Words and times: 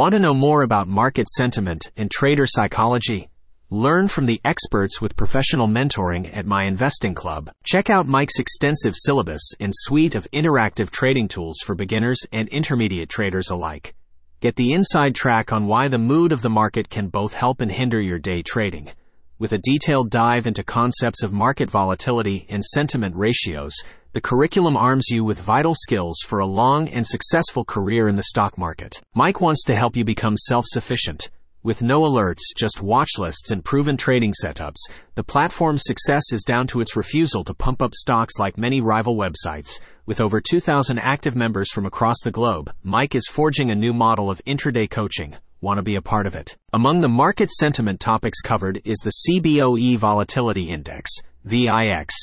Want 0.00 0.14
to 0.14 0.18
know 0.18 0.32
more 0.32 0.62
about 0.62 0.88
market 0.88 1.28
sentiment 1.28 1.90
and 1.94 2.10
trader 2.10 2.46
psychology? 2.46 3.28
Learn 3.68 4.08
from 4.08 4.24
the 4.24 4.40
experts 4.46 4.98
with 4.98 5.14
professional 5.14 5.66
mentoring 5.66 6.34
at 6.34 6.46
My 6.46 6.64
Investing 6.64 7.14
Club. 7.14 7.50
Check 7.64 7.90
out 7.90 8.08
MIC's 8.08 8.38
extensive 8.38 8.94
syllabus 8.96 9.42
and 9.60 9.74
suite 9.74 10.14
of 10.14 10.26
interactive 10.32 10.88
trading 10.88 11.28
tools 11.28 11.58
for 11.62 11.74
beginners 11.74 12.18
and 12.32 12.48
intermediate 12.48 13.10
traders 13.10 13.50
alike. 13.50 13.94
Get 14.40 14.56
the 14.56 14.72
inside 14.72 15.14
track 15.14 15.52
on 15.52 15.66
why 15.66 15.88
the 15.88 15.98
mood 15.98 16.32
of 16.32 16.40
the 16.40 16.48
market 16.48 16.88
can 16.88 17.08
both 17.08 17.34
help 17.34 17.60
and 17.60 17.70
hinder 17.70 18.00
your 18.00 18.18
day 18.18 18.40
trading. 18.40 18.88
With 19.38 19.52
a 19.52 19.58
detailed 19.58 20.08
dive 20.08 20.46
into 20.46 20.64
concepts 20.64 21.22
of 21.22 21.34
market 21.34 21.68
volatility 21.68 22.46
and 22.48 22.64
sentiment 22.64 23.16
ratios, 23.16 23.74
the 24.12 24.20
curriculum 24.20 24.76
arms 24.76 25.06
you 25.10 25.24
with 25.24 25.40
vital 25.40 25.74
skills 25.74 26.18
for 26.26 26.40
a 26.40 26.46
long 26.46 26.88
and 26.88 27.06
successful 27.06 27.64
career 27.64 28.08
in 28.08 28.16
the 28.16 28.24
stock 28.24 28.58
market. 28.58 29.00
MIC 29.14 29.40
wants 29.40 29.62
to 29.64 29.76
help 29.76 29.94
you 29.94 30.04
become 30.04 30.36
self-sufficient. 30.36 31.30
With 31.62 31.82
no 31.82 32.00
alerts, 32.02 32.40
just 32.56 32.82
watch 32.82 33.10
lists 33.18 33.50
and 33.50 33.64
proven 33.64 33.96
trading 33.96 34.32
setups, 34.32 34.80
the 35.14 35.22
platform's 35.22 35.82
success 35.84 36.32
is 36.32 36.42
down 36.42 36.66
to 36.68 36.80
its 36.80 36.96
refusal 36.96 37.44
to 37.44 37.54
pump 37.54 37.82
up 37.82 37.94
stocks 37.94 38.38
like 38.38 38.58
many 38.58 38.80
rival 38.80 39.14
websites. 39.14 39.78
With 40.06 40.20
over 40.20 40.40
2,000 40.40 40.98
active 40.98 41.36
members 41.36 41.70
from 41.70 41.86
across 41.86 42.20
the 42.24 42.30
globe, 42.30 42.72
MIC 42.82 43.14
is 43.14 43.28
forging 43.30 43.70
a 43.70 43.74
new 43.74 43.92
model 43.92 44.30
of 44.30 44.42
intraday 44.44 44.90
coaching, 44.90 45.36
Want 45.62 45.76
to 45.76 45.82
be 45.82 45.96
a 45.96 46.00
part 46.00 46.26
of 46.26 46.34
it? 46.34 46.56
Among 46.72 47.02
the 47.02 47.08
market 47.08 47.50
sentiment 47.50 48.00
topics 48.00 48.40
covered 48.40 48.80
is 48.86 48.96
the 49.04 49.12
CBOE 49.28 49.98
Volatility 49.98 50.70
Index, 50.70 51.10
VIX, 51.44 52.14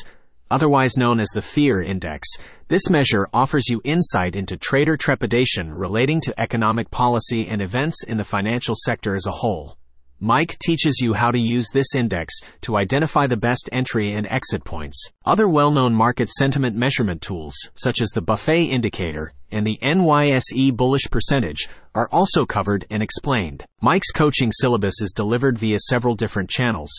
otherwise 0.49 0.97
known 0.97 1.19
as 1.19 1.29
the 1.29 1.41
Fear 1.41 1.81
Index. 1.81 2.27
This 2.67 2.89
measure 2.89 3.27
offers 3.33 3.69
you 3.69 3.81
insight 3.83 4.35
into 4.35 4.57
trader 4.57 4.97
trepidation 4.97 5.73
relating 5.73 6.21
to 6.21 6.39
economic 6.39 6.91
policy 6.91 7.47
and 7.47 7.61
events 7.61 8.03
in 8.03 8.17
the 8.17 8.23
financial 8.23 8.75
sector 8.75 9.15
as 9.15 9.25
a 9.25 9.31
whole. 9.31 9.77
MIC 10.19 10.57
teaches 10.57 10.99
you 10.99 11.13
how 11.13 11.29
to 11.29 11.37
use 11.37 11.69
this 11.69 11.93
index 11.93 12.33
to 12.61 12.75
identify 12.75 13.27
the 13.27 13.37
best 13.37 13.69
entry 13.71 14.13
and 14.13 14.25
exit 14.31 14.63
points. 14.63 15.11
Other 15.25 15.47
well-known 15.47 15.93
market 15.93 16.27
sentiment 16.31 16.75
measurement 16.75 17.21
tools, 17.21 17.53
such 17.75 18.01
as 18.01 18.09
the 18.09 18.23
Buffett 18.23 18.71
indicator 18.71 19.33
and 19.51 19.65
the 19.65 19.77
NYSE 19.83 20.75
bullish 20.75 21.07
percentage, 21.11 21.69
are 21.93 22.09
also 22.11 22.47
covered 22.47 22.83
and 22.89 23.03
explained. 23.03 23.63
MIC's 23.83 24.09
coaching 24.11 24.51
syllabus 24.51 25.01
is 25.01 25.13
delivered 25.15 25.59
via 25.59 25.77
several 25.79 26.15
different 26.15 26.49
channels. 26.49 26.91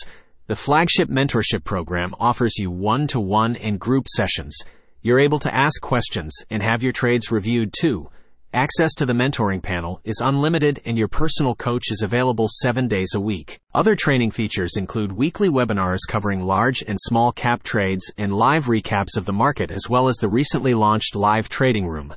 The 0.49 0.55
flagship 0.55 1.09
mentorship 1.09 1.63
program 1.63 2.15
offers 2.19 2.57
you 2.57 2.71
one-to-one 2.71 3.55
and 3.57 3.79
group 3.79 4.07
sessions. 4.07 4.57
You're 4.99 5.19
able 5.19 5.37
to 5.37 5.55
ask 5.55 5.79
questions 5.79 6.33
and 6.49 6.63
have 6.63 6.81
your 6.81 6.91
trades 6.91 7.29
reviewed 7.29 7.71
too 7.71 8.09
Access 8.51 8.95
to 8.95 9.05
the 9.05 9.13
mentoring 9.13 9.61
panel 9.61 10.01
is 10.03 10.23
unlimited 10.23 10.81
and 10.87 10.97
your 10.97 11.07
personal 11.07 11.53
coach 11.53 11.91
is 11.91 12.01
available 12.01 12.47
seven 12.49 12.87
days 12.87 13.11
a 13.13 13.19
week. 13.19 13.59
Other 13.75 13.95
training 13.95 14.31
features 14.31 14.75
include 14.75 15.11
weekly 15.11 15.49
webinars 15.49 15.99
covering 16.07 16.41
large 16.41 16.81
and 16.81 16.97
small 16.99 17.31
cap 17.31 17.61
trades 17.61 18.11
and 18.17 18.33
live 18.33 18.65
recaps 18.65 19.17
of 19.17 19.25
the 19.25 19.33
market 19.33 19.69
as 19.69 19.87
well 19.87 20.07
as 20.07 20.15
the 20.15 20.29
recently 20.29 20.73
launched 20.73 21.15
live 21.15 21.47
trading 21.47 21.85
room. 21.85 22.15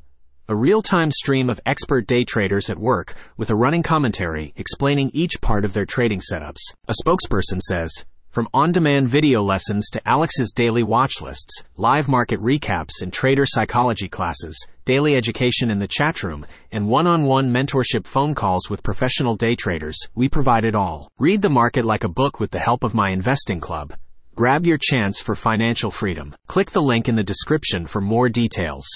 A 0.49 0.57
real-time 0.57 1.11
stream 1.11 1.51
of 1.51 1.61
expert 1.67 2.07
day 2.07 2.25
traders 2.25 2.71
at 2.71 2.79
work 2.79 3.15
with 3.37 3.51
a 3.51 3.55
running 3.55 3.83
commentary 3.83 4.55
explaining 4.57 5.11
each 5.13 5.39
part 5.43 5.67
of 5.67 5.75
their 5.75 5.85
trading 5.85 6.21
setups. 6.21 6.63
A 6.89 6.95
spokesperson 7.05 7.61
says, 7.61 8.07
from 8.33 8.49
on-demand 8.55 9.07
video 9.07 9.43
lessons 9.43 9.91
to 9.91 10.01
Alex's 10.09 10.53
daily 10.53 10.83
watch 10.83 11.21
lists, 11.21 11.63
live 11.77 12.09
market 12.09 12.41
recaps 12.41 13.03
and 13.03 13.13
trader 13.13 13.45
psychology 13.47 14.09
classes, 14.09 14.67
daily 14.87 15.15
education 15.15 15.71
in 15.71 15.79
the 15.79 15.87
chat 15.87 16.23
room, 16.23 16.47
and 16.71 16.89
one-on-one 16.89 17.53
mentorship 17.53 18.07
phone 18.07 18.35
calls 18.35 18.71
with 18.71 18.83
professional 18.83 19.37
day 19.37 19.55
traders, 19.55 19.99
we 20.15 20.31
provide 20.31 20.65
it 20.65 20.75
all. 20.75 21.11
Read 21.19 21.43
the 21.43 21.51
market 21.51 21.85
like 21.85 22.05
a 22.05 22.09
book 22.09 22.41
with 22.41 22.51
the 22.51 22.59
help 22.59 22.85
of 22.85 22.95
my 22.95 23.11
investing 23.11 23.61
club. 23.61 23.93
Grab 24.35 24.67
your 24.67 24.79
chance 24.81 25.21
for 25.21 25.35
financial 25.35 25.91
freedom. 25.91 26.35
Click 26.47 26.71
the 26.71 26.81
link 26.81 27.11
in 27.11 27.17
the 27.17 27.23
description 27.23 27.85
for 27.85 28.01
more 28.01 28.31
details. 28.31 28.87